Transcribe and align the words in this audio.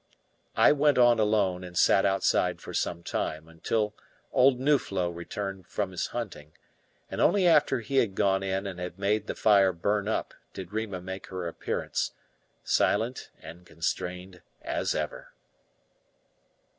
I 0.55 0.71
went 0.71 0.97
on 0.97 1.19
alone, 1.19 1.63
and 1.63 1.77
sat 1.77 2.07
outside 2.07 2.59
for 2.59 2.73
some 2.73 3.03
time, 3.03 3.47
until 3.47 3.93
old 4.31 4.59
Nuflo 4.59 5.11
returned 5.11 5.67
from 5.67 5.91
his 5.91 6.07
hunting; 6.07 6.53
and 7.11 7.21
only 7.21 7.45
after 7.45 7.81
he 7.81 7.97
had 7.97 8.15
gone 8.15 8.41
in 8.41 8.65
and 8.65 8.79
had 8.79 8.97
made 8.97 9.27
the 9.27 9.35
fire 9.35 9.71
burn 9.71 10.07
up 10.07 10.33
did 10.55 10.73
Rima 10.73 11.01
make 11.01 11.27
her 11.27 11.47
appearance, 11.47 12.13
silent 12.63 13.29
and 13.43 13.63
constrained 13.63 14.41
as 14.63 14.95
ever. 14.95 15.33